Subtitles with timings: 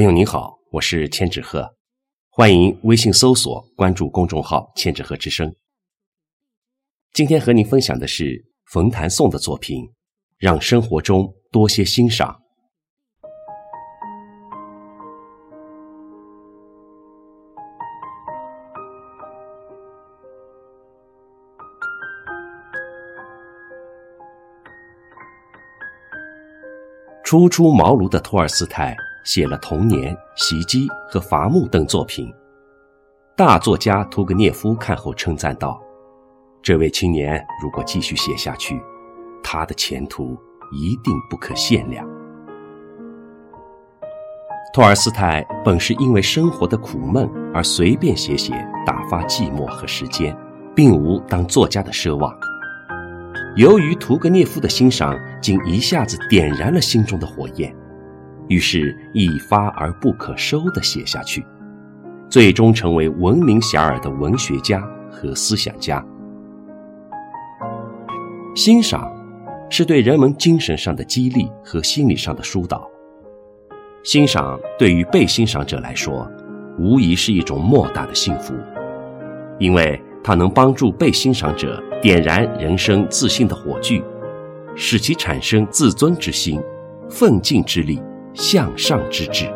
[0.00, 1.76] 朋友您好，我是千纸鹤，
[2.30, 5.54] 欢迎微信搜索关注公众号“千纸鹤之声”。
[7.12, 9.84] 今天和您分享的是冯谭颂的作品
[10.38, 12.34] 《让生活中多些欣赏》。
[27.22, 28.96] 初出茅庐的托尔斯泰。
[29.24, 32.32] 写了《童年》《袭击》和《伐木》等作品。
[33.36, 35.80] 大作家屠格涅夫看后称赞道
[36.62, 38.80] ：“这位青年如果继续写下去，
[39.42, 40.36] 他的前途
[40.72, 42.06] 一定不可限量。”
[44.72, 48.52] 托尔斯泰本是因为生活的苦闷而随便写写，
[48.86, 50.36] 打发寂寞和时间，
[50.76, 52.32] 并无当作家的奢望。
[53.56, 57.74] 由于屠格涅夫的欣赏，竟一下子点燃了心中的火焰。
[58.50, 61.46] 于是，一发而不可收地写下去，
[62.28, 66.04] 最终成为闻名遐迩的文学家和思想家。
[68.56, 69.08] 欣赏，
[69.70, 72.90] 是对人们精神上的激励和心理上的疏导。
[74.02, 76.28] 欣赏对于被欣赏者来说，
[76.76, 78.52] 无疑是一种莫大的幸福，
[79.60, 84.02] 因为它能帮助被欣赏者点燃人生自信的火炬，
[84.74, 86.60] 使其产生自尊之心、
[87.08, 88.02] 奋进之力。
[88.34, 89.48] 向上之志。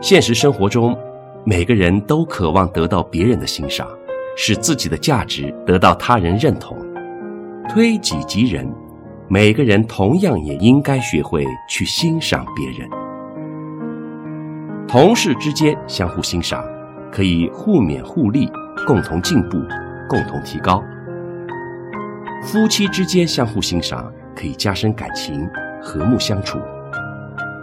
[0.00, 0.96] 现实生活中，
[1.44, 3.88] 每个人都渴望得到别人的欣赏，
[4.36, 6.76] 使自己的价值得到他人认同。
[7.68, 8.70] 推己及人，
[9.28, 12.88] 每个人同样也应该学会去欣赏别人。
[14.86, 16.64] 同事之间相互欣赏，
[17.10, 18.48] 可以互勉互利，
[18.86, 19.58] 共同进步，
[20.08, 20.80] 共同提高。
[22.42, 25.48] 夫妻之间相互欣赏，可以加深感情。
[25.82, 26.58] 和睦相处，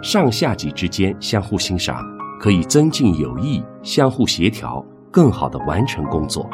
[0.02, 2.04] 上下级之间相互欣赏，
[2.40, 6.50] 可以增进友谊；相互协调，更好地完成工作。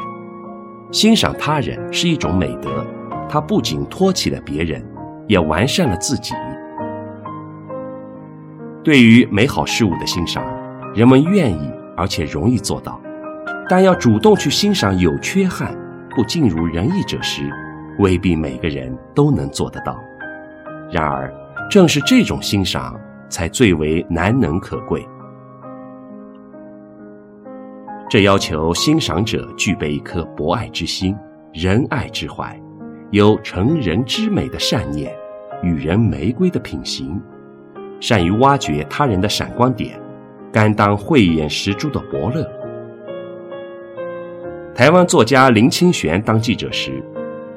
[0.92, 2.86] 欣赏他人是一种美德，
[3.30, 4.84] 它不仅托起了别人，
[5.28, 6.34] 也完善了自己。
[8.84, 10.44] 对于美好事物的欣赏，
[10.96, 13.00] 人们愿意而且容易做到，
[13.70, 15.76] 但要主动去欣赏有缺憾、
[16.16, 17.44] 不尽如人意者时，
[18.00, 20.00] 未必每个人都能做得到。
[20.92, 21.32] 然而，
[21.70, 23.00] 正是这种欣赏，
[23.30, 25.08] 才最为难能可贵。
[28.10, 31.16] 这要求欣赏者具备一颗博爱之心、
[31.54, 32.60] 仁爱之怀，
[33.12, 35.16] 有成人之美的善念，
[35.62, 37.22] 与人玫瑰的品行，
[38.00, 40.02] 善于挖掘他人的闪光点，
[40.52, 42.44] 甘当慧眼识珠的伯乐。
[44.74, 47.04] 台湾作家林清玄当记者时，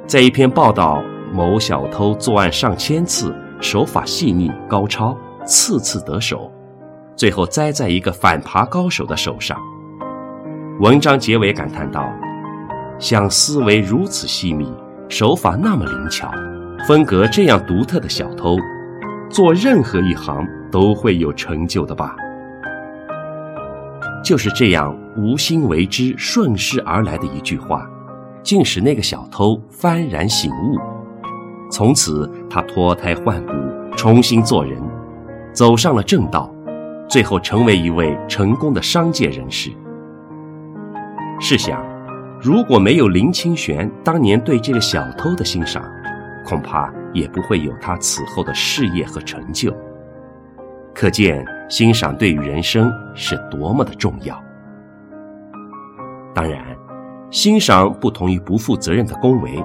[0.06, 1.03] 在一篇报道
[1.33, 3.34] 某小偷作案上千次。
[3.62, 6.50] 手法细腻高超，次次得手，
[7.15, 9.56] 最后栽在一个反扒高手的手上。
[10.81, 12.05] 文章结尾感叹道
[12.99, 14.67] ：“像思维如此细密，
[15.09, 16.28] 手法那么灵巧，
[16.89, 18.56] 风格这样独特的小偷，
[19.31, 22.17] 做任何一行都会有成就的吧？”
[24.25, 27.89] 就是这样无心为之、顺势而来的一句话，
[28.43, 30.77] 竟使那个小偷幡然醒悟。
[31.72, 33.53] 从此，他脱胎换骨，
[33.97, 34.78] 重新做人，
[35.55, 36.55] 走上了正道，
[37.09, 39.71] 最后成为一位成功的商界人士。
[41.41, 41.83] 试想，
[42.38, 45.83] 如果没有林清玄当年对这个小偷的欣赏，
[46.44, 49.75] 恐怕也不会有他此后的事业和成就。
[50.94, 54.39] 可见，欣赏对于人生是多么的重要。
[56.34, 56.62] 当然，
[57.31, 59.65] 欣赏不同于不负责任的恭维。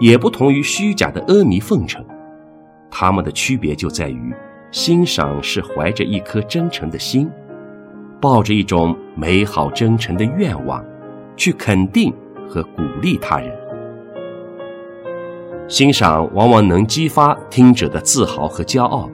[0.00, 2.04] 也不同于虚假的阿弥奉承，
[2.90, 4.34] 他们的区别就在于，
[4.70, 7.30] 欣赏是怀着一颗真诚的心，
[8.20, 10.84] 抱着一种美好真诚的愿望，
[11.36, 12.12] 去肯定
[12.48, 13.50] 和鼓励他人。
[15.68, 19.08] 欣赏往往能激发听者的自豪和骄傲，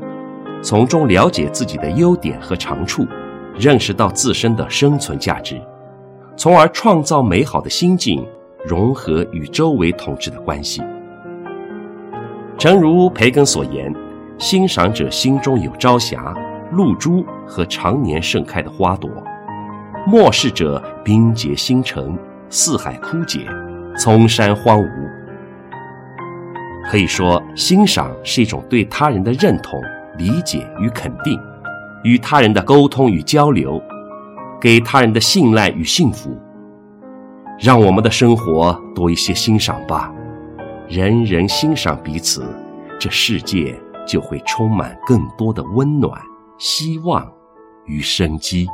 [0.62, 3.06] 从中了解自己的优点和长处，
[3.56, 5.60] 认识到自身的生存价值，
[6.36, 8.26] 从而创造美好的心境。
[8.66, 10.82] 融合与周围统治的关系。
[12.58, 13.94] 诚如培根所言，
[14.38, 16.34] 欣赏者心中有朝霞、
[16.72, 19.10] 露珠和常年盛开的花朵；
[20.06, 22.18] 漠视者冰结星辰、
[22.48, 23.46] 四海枯竭、
[23.96, 24.90] 丛山荒芜。
[26.90, 29.80] 可以说，欣赏是一种对他人的认同、
[30.18, 31.40] 理解与肯定，
[32.02, 33.80] 与他人的沟通与交流，
[34.60, 36.36] 给他人的信赖与幸福。
[37.60, 40.10] 让我们的生活多一些欣赏吧，
[40.88, 42.42] 人人欣赏彼此，
[42.98, 43.78] 这世界
[44.08, 46.18] 就会充满更多的温暖。
[46.56, 47.30] 希望
[47.84, 48.66] 与生机。